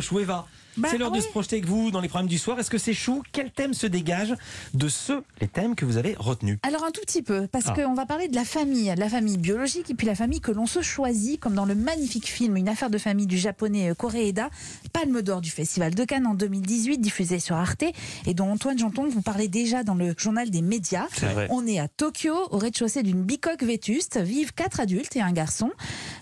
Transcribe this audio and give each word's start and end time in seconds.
Choueva, 0.00 0.46
Bah, 0.76 0.88
c'est 0.90 0.98
l'heure 0.98 1.10
de 1.10 1.20
se 1.20 1.28
projeter 1.28 1.56
avec 1.56 1.66
vous 1.68 1.90
dans 1.90 2.00
les 2.02 2.08
programmes 2.08 2.28
du 2.28 2.36
soir. 2.38 2.58
Est-ce 2.58 2.68
que 2.70 2.76
c'est 2.78 2.92
chou? 2.92 3.22
Quels 3.32 3.50
thèmes 3.50 3.72
se 3.72 3.86
dégagent 3.86 4.34
de 4.74 4.88
ceux, 4.88 5.22
les 5.40 5.48
thèmes 5.48 5.74
que 5.74 5.84
vous 5.86 5.96
avez 5.96 6.14
retenus? 6.18 6.58
Alors 6.62 6.84
un 6.84 6.90
tout 6.90 7.00
petit 7.00 7.22
peu, 7.22 7.46
parce 7.46 7.66
Ah. 7.68 7.72
qu'on 7.74 7.94
va 7.94 8.04
parler 8.04 8.28
de 8.28 8.34
la 8.34 8.44
famille, 8.44 8.94
de 8.94 9.00
la 9.00 9.08
famille 9.08 9.38
biologique 9.38 9.88
et 9.90 9.94
puis 9.94 10.06
la 10.06 10.14
famille 10.14 10.40
que 10.40 10.52
l'on 10.52 10.66
se 10.66 10.82
choisit, 10.82 11.40
comme 11.40 11.54
dans 11.54 11.64
le 11.64 11.74
magnifique 11.74 12.26
film 12.26 12.56
Une 12.58 12.68
affaire 12.68 12.90
de 12.90 12.98
famille 12.98 13.26
du 13.26 13.38
japonais 13.38 13.90
euh, 13.90 13.94
Koreeda, 13.94 14.50
Palme 14.92 15.22
d'or 15.22 15.40
du 15.40 15.50
Festival 15.50 15.94
de 15.94 16.04
Cannes 16.04 16.26
en 16.26 16.34
2018, 16.34 16.98
diffusé 16.98 17.38
sur 17.38 17.56
Arte, 17.56 17.84
et 18.26 18.34
dont 18.34 18.50
Antoine 18.50 18.78
Janton 18.78 19.08
vous 19.08 19.22
parlait 19.22 19.48
déjà 19.48 19.82
dans 19.82 19.94
le 19.94 20.14
journal 20.18 20.50
des 20.50 20.62
médias. 20.62 21.06
On 21.50 21.66
est 21.66 21.78
à 21.78 21.88
Tokyo, 21.88 22.34
au 22.50 22.58
rez-de-chaussée 22.58 23.02
d'une 23.02 23.22
bicoque 23.22 23.62
vétuste, 23.62 24.18
vivent 24.18 24.52
quatre 24.52 24.80
adultes 24.80 25.16
et 25.16 25.22
un 25.22 25.32
garçon. 25.32 25.70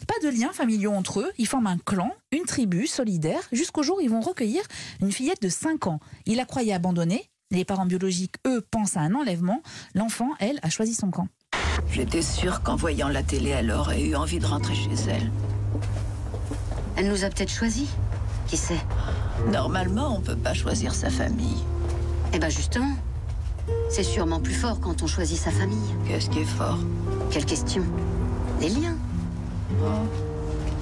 Pas 0.07 0.15
de 0.29 0.33
liens 0.33 0.53
familiaux 0.53 0.93
entre 0.93 1.21
eux, 1.21 1.33
ils 1.39 1.47
forment 1.49 1.67
un 1.69 1.79
clan, 1.79 2.13
une 2.35 2.45
tribu 2.45 2.87
solidaire, 2.87 3.41
jusqu'au 3.53 3.83
jour 3.83 3.99
où 3.99 4.01
ils 4.01 4.11
vont 4.11 4.21
recueillir 4.21 4.63
une 5.01 5.13
fillette 5.13 5.41
de 5.41 5.49
5 5.49 5.87
ans. 5.87 6.01
Il 6.27 6.37
la 6.37 6.45
croyait 6.45 6.73
abandonnée. 6.73 7.31
Les 7.51 7.65
parents 7.65 7.87
biologiques, 7.87 8.37
eux, 8.47 8.61
pensent 8.61 8.97
à 8.97 9.01
un 9.01 9.15
enlèvement. 9.15 9.63
L'enfant, 9.95 10.31
elle, 10.41 10.59
a 10.63 10.71
choisi 10.71 10.95
son 10.95 11.11
camp. 11.11 11.29
J'étais 11.93 12.23
sûre 12.23 12.63
qu'en 12.63 12.75
voyant 12.75 13.09
la 13.09 13.23
télé, 13.23 13.51
elle 13.51 13.71
aurait 13.71 14.03
eu 14.03 14.17
envie 14.17 14.41
de 14.41 14.47
rentrer 14.47 14.75
chez 14.75 14.91
elle. 15.09 15.31
Elle 16.97 17.09
nous 17.09 17.25
a 17.25 17.31
peut-être 17.31 17.53
choisis. 17.53 17.89
Qui 18.49 18.57
sait? 18.57 18.81
Normalement, 19.53 20.17
on 20.17 20.21
peut 20.21 20.37
pas 20.37 20.55
choisir 20.55 20.95
sa 20.95 21.11
famille. 21.11 21.63
Eh 22.33 22.39
ben 22.39 22.51
justement, 22.51 22.95
c'est 23.91 24.03
sûrement 24.03 24.41
plus 24.41 24.55
fort 24.55 24.81
quand 24.81 25.03
on 25.03 25.07
choisit 25.07 25.39
sa 25.39 25.51
famille. 25.51 25.95
Qu'est-ce 26.09 26.31
qui 26.31 26.41
est 26.41 26.45
fort? 26.45 26.79
Quelle 27.31 27.47
question 27.47 27.85
Les 28.61 28.71
liens. 28.71 28.97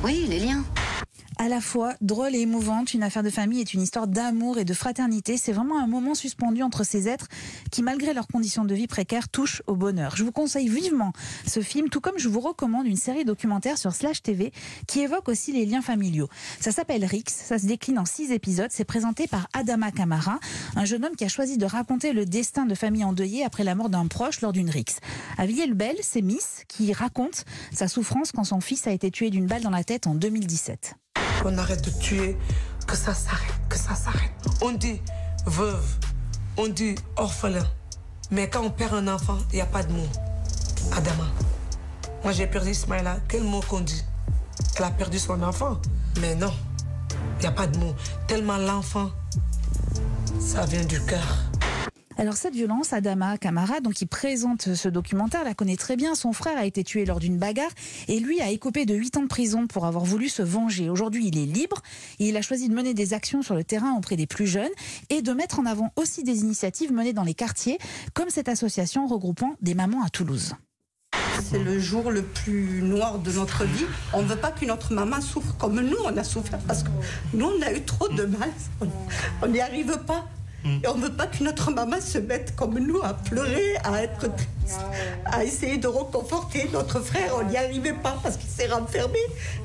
Oui, 0.02 0.26
les 0.28 0.38
liens. 0.38 0.64
À 1.42 1.48
la 1.48 1.60
fois 1.60 1.94
drôle 2.00 2.36
et 2.36 2.40
émouvante, 2.42 2.94
une 2.94 3.02
affaire 3.02 3.24
de 3.24 3.28
famille 3.28 3.60
est 3.60 3.74
une 3.74 3.82
histoire 3.82 4.06
d'amour 4.06 4.58
et 4.58 4.64
de 4.64 4.72
fraternité. 4.72 5.36
C'est 5.36 5.50
vraiment 5.50 5.80
un 5.80 5.88
moment 5.88 6.14
suspendu 6.14 6.62
entre 6.62 6.84
ces 6.84 7.08
êtres 7.08 7.26
qui, 7.72 7.82
malgré 7.82 8.14
leurs 8.14 8.28
conditions 8.28 8.64
de 8.64 8.72
vie 8.76 8.86
précaires, 8.86 9.28
touchent 9.28 9.60
au 9.66 9.74
bonheur. 9.74 10.14
Je 10.14 10.22
vous 10.22 10.30
conseille 10.30 10.68
vivement 10.68 11.12
ce 11.44 11.58
film, 11.58 11.88
tout 11.88 12.00
comme 12.00 12.16
je 12.16 12.28
vous 12.28 12.38
recommande 12.38 12.86
une 12.86 12.96
série 12.96 13.24
documentaire 13.24 13.76
sur 13.76 13.92
Slash 13.92 14.22
TV 14.22 14.52
qui 14.86 15.00
évoque 15.00 15.28
aussi 15.28 15.50
les 15.50 15.66
liens 15.66 15.82
familiaux. 15.82 16.28
Ça 16.60 16.70
s'appelle 16.70 17.04
Rix, 17.04 17.24
ça 17.26 17.58
se 17.58 17.66
décline 17.66 17.98
en 17.98 18.04
six 18.04 18.30
épisodes. 18.30 18.70
C'est 18.70 18.84
présenté 18.84 19.26
par 19.26 19.48
Adama 19.52 19.90
Kamara, 19.90 20.38
un 20.76 20.84
jeune 20.84 21.04
homme 21.04 21.16
qui 21.16 21.24
a 21.24 21.28
choisi 21.28 21.58
de 21.58 21.66
raconter 21.66 22.12
le 22.12 22.24
destin 22.24 22.66
de 22.66 22.76
famille 22.76 23.02
endeuillée 23.02 23.44
après 23.44 23.64
la 23.64 23.74
mort 23.74 23.88
d'un 23.88 24.06
proche 24.06 24.42
lors 24.42 24.52
d'une 24.52 24.70
Rix. 24.70 25.00
À 25.38 25.46
Villers-le-Bel, 25.46 25.96
c'est 26.02 26.22
Miss 26.22 26.62
qui 26.68 26.92
raconte 26.92 27.46
sa 27.72 27.88
souffrance 27.88 28.30
quand 28.30 28.44
son 28.44 28.60
fils 28.60 28.86
a 28.86 28.92
été 28.92 29.10
tué 29.10 29.30
d'une 29.30 29.46
balle 29.46 29.62
dans 29.62 29.70
la 29.70 29.82
tête 29.82 30.06
en 30.06 30.14
2017. 30.14 30.94
Qu'on 31.42 31.58
arrête 31.58 31.84
de 31.84 31.90
tuer, 31.90 32.38
que 32.86 32.96
ça 32.96 33.14
s'arrête, 33.14 33.60
que 33.68 33.76
ça 33.76 33.94
s'arrête. 33.94 34.32
On 34.60 34.72
dit 34.72 35.00
veuve, 35.44 35.84
on 36.56 36.68
dit 36.68 36.94
orphelin. 37.16 37.66
Mais 38.30 38.48
quand 38.48 38.62
on 38.62 38.70
perd 38.70 38.94
un 38.94 39.08
enfant, 39.08 39.38
il 39.50 39.56
n'y 39.56 39.60
a 39.60 39.66
pas 39.66 39.82
de 39.82 39.92
mot. 39.92 40.06
Adama. 40.96 41.26
Moi, 42.22 42.32
j'ai 42.32 42.46
perdu 42.46 42.70
Ismaïla. 42.70 43.16
Quel 43.28 43.42
mot 43.42 43.60
qu'on 43.68 43.80
dit? 43.80 44.04
Elle 44.76 44.84
a 44.84 44.90
perdu 44.90 45.18
son 45.18 45.42
enfant. 45.42 45.80
Mais 46.20 46.34
non, 46.36 46.52
il 47.38 47.40
n'y 47.40 47.46
a 47.46 47.52
pas 47.52 47.66
de 47.66 47.76
mot. 47.78 47.94
Tellement 48.28 48.58
l'enfant, 48.58 49.10
ça 50.38 50.64
vient 50.66 50.84
du 50.84 51.00
cœur. 51.04 51.26
Alors 52.18 52.34
cette 52.34 52.54
violence, 52.54 52.92
Adama 52.92 53.38
Kamara, 53.38 53.80
donc 53.80 53.94
qui 53.94 54.06
présente 54.06 54.74
ce 54.74 54.88
documentaire, 54.88 55.44
la 55.44 55.54
connaît 55.54 55.76
très 55.76 55.96
bien. 55.96 56.14
Son 56.14 56.32
frère 56.32 56.58
a 56.58 56.66
été 56.66 56.84
tué 56.84 57.04
lors 57.04 57.20
d'une 57.20 57.38
bagarre 57.38 57.70
et 58.08 58.20
lui 58.20 58.40
a 58.40 58.50
écopé 58.50 58.84
de 58.84 58.94
8 58.94 59.16
ans 59.16 59.22
de 59.22 59.28
prison 59.28 59.66
pour 59.66 59.86
avoir 59.86 60.04
voulu 60.04 60.28
se 60.28 60.42
venger. 60.42 60.90
Aujourd'hui, 60.90 61.28
il 61.28 61.38
est 61.38 61.46
libre 61.46 61.80
et 62.18 62.28
il 62.28 62.36
a 62.36 62.42
choisi 62.42 62.68
de 62.68 62.74
mener 62.74 62.92
des 62.94 63.14
actions 63.14 63.42
sur 63.42 63.54
le 63.54 63.64
terrain 63.64 63.94
auprès 63.96 64.16
des 64.16 64.26
plus 64.26 64.46
jeunes 64.46 64.70
et 65.08 65.22
de 65.22 65.32
mettre 65.32 65.58
en 65.58 65.66
avant 65.66 65.90
aussi 65.96 66.22
des 66.22 66.40
initiatives 66.40 66.92
menées 66.92 67.14
dans 67.14 67.24
les 67.24 67.34
quartiers, 67.34 67.78
comme 68.14 68.28
cette 68.28 68.48
association 68.48 69.06
regroupant 69.06 69.54
des 69.62 69.74
mamans 69.74 70.04
à 70.04 70.10
Toulouse. 70.10 70.54
C'est 71.42 71.58
le 71.58 71.78
jour 71.78 72.10
le 72.10 72.22
plus 72.22 72.82
noir 72.82 73.18
de 73.18 73.32
notre 73.32 73.64
vie. 73.64 73.86
On 74.12 74.22
ne 74.22 74.26
veut 74.28 74.36
pas 74.36 74.52
qu'une 74.52 74.70
autre 74.70 74.92
maman 74.92 75.20
souffre 75.20 75.56
comme 75.56 75.80
nous, 75.80 75.96
on 76.04 76.16
a 76.16 76.24
souffert 76.24 76.58
parce 76.66 76.82
que 76.82 76.90
nous, 77.32 77.46
on 77.46 77.62
a 77.62 77.72
eu 77.72 77.82
trop 77.82 78.08
de 78.08 78.24
mal. 78.24 78.50
On 79.42 79.48
n'y 79.48 79.60
arrive 79.60 79.98
pas. 80.06 80.26
Et 80.64 80.86
on 80.88 80.96
ne 80.96 81.02
veut 81.02 81.12
pas 81.12 81.26
qu'une 81.26 81.48
autre 81.48 81.70
maman 81.70 82.00
se 82.00 82.18
mette 82.18 82.54
comme 82.54 82.78
nous 82.78 83.02
à 83.02 83.14
pleurer, 83.14 83.76
à 83.84 84.02
être 84.02 84.32
triste, 84.34 84.80
à 85.24 85.44
essayer 85.44 85.76
de 85.76 85.88
reconforter 85.88 86.68
notre 86.72 87.00
frère. 87.00 87.34
On 87.40 87.44
n'y 87.48 87.56
arrivait 87.56 87.92
pas 87.94 88.16
parce 88.22 88.36
qu'il 88.36 88.48
s'est 88.48 88.68
renfermé. 88.68 89.18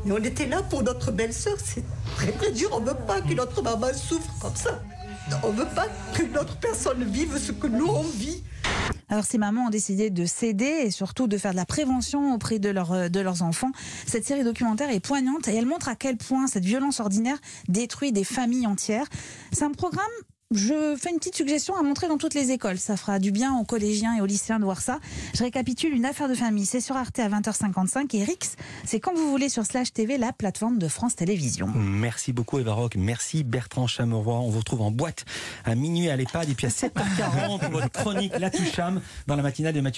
Mais 0.06 0.14
on 0.14 0.24
était 0.24 0.48
là 0.48 0.64
pour 0.64 0.84
notre 0.84 1.12
belle-sœur. 1.12 1.58
C'est 1.64 1.84
très 2.16 2.32
très 2.32 2.52
dur. 2.52 2.70
On 2.74 2.80
ne 2.80 2.88
veut 2.88 2.96
pas 2.96 3.22
qu'une 3.22 3.40
autre 3.40 3.62
maman 3.62 3.94
souffre 3.94 4.34
comme 4.42 4.56
ça. 4.56 4.82
On 5.44 5.52
ne 5.52 5.58
veut 5.58 5.68
pas 5.76 5.88
qu'une 6.14 6.38
autre 6.38 6.58
personne 6.58 7.04
vive 7.04 7.38
ce 7.38 7.52
que 7.52 7.68
nous 7.68 7.88
on 7.88 8.02
vit. 8.02 8.44
Alors 9.10 9.24
ces 9.24 9.38
mamans 9.38 9.68
ont 9.68 9.70
décidé 9.70 10.10
de 10.10 10.26
céder 10.26 10.66
et 10.84 10.92
surtout 10.92 11.28
de 11.28 11.38
faire 11.38 11.52
de 11.52 11.56
la 11.56 11.66
prévention 11.66 12.34
auprès 12.34 12.60
de, 12.60 12.70
leurs 12.70 12.92
euh, 12.92 13.10
de 13.10 13.20
leurs 13.22 13.42
enfants. 13.42 13.72
Cette 14.06 14.26
série 14.26 14.44
documentaire 14.44 14.90
est 14.90 15.00
poignante 15.00 15.48
et 15.48 15.56
elle 15.56 15.66
montre 15.66 15.88
à 15.88 15.96
quel 15.96 16.18
point 16.18 16.48
cette 16.48 16.66
violence 16.66 17.00
ordinaire 17.00 17.38
détruit 17.70 18.12
des 18.12 18.26
familles 18.26 18.68
entières. 18.68 19.06
C'est 19.54 19.64
un 19.64 19.72
programme, 19.72 20.06
je 20.52 20.96
fais 20.98 21.10
une 21.10 21.18
petite 21.18 21.36
suggestion 21.36 21.76
à 21.76 21.84
montrer 21.84 22.08
dans 22.08 22.18
toutes 22.18 22.34
les 22.34 22.52
écoles. 22.52 22.78
Ça 22.78 22.96
fera 22.96 23.20
du 23.20 23.32
bien 23.32 23.58
aux 23.58 23.66
collégiens 23.66 24.16
et 24.16 24.22
aux 24.22 24.26
lycéens 24.26 24.60
de 24.60 24.64
voir 24.64 24.82
ça. 24.82 25.00
Je 25.34 25.44
récapitule 25.44 25.94
une 25.94 26.06
affaire 26.06 26.30
de 26.30 26.36
famille. 26.36 26.66
C'est 26.66 26.80
sur 26.80 26.96
Arte 26.96 27.20
à 27.20 27.28
20h55 27.28 28.16
et 28.16 28.24
Rix, 28.24 28.56
c'est 28.86 29.02
quand 29.02 29.14
vous 29.14 29.30
voulez 29.30 29.50
sur 29.50 29.66
Slash 29.66 29.92
TV, 29.92 30.18
la 30.18 30.32
plateforme 30.32 30.78
de 30.78 30.88
France 30.88 31.16
Télévisions. 31.16 31.68
Merci 31.76 32.32
beaucoup 32.32 32.60
Eva 32.60 32.74
Rock, 32.74 32.96
merci 32.96 33.44
Bertrand 33.44 33.88
Chameroy. 33.88 34.36
On 34.36 34.50
vous 34.50 34.60
retrouve 34.60 34.82
en 34.82 34.92
boîte 34.92 35.26
à 35.66 35.76
minuit 35.76 36.10
à 36.10 36.16
l'EHPAD 36.16 36.50
et 36.50 36.54
puis 36.54 36.68
à 36.68 36.70
7h40 36.70 37.60
pour 37.60 37.70
votre 37.72 37.92
chronique 37.92 38.34
La 38.40 38.50
Toucham 38.50 39.02
dans 39.28 39.36
la 39.36 39.44
matinale 39.44 39.74
de 39.74 39.82
Mathieu. 39.82 39.96